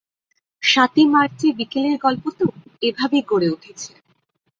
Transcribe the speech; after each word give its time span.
সাতই 0.63 1.05
মার্চের 1.05 1.53
বিকেল 1.59 1.83
এর 1.85 1.97
গল্প 2.05 2.23
তো 2.39 2.45
এভাবেই 2.81 3.23
গড়ে 3.29 3.47
উঠেছে। 3.49 3.91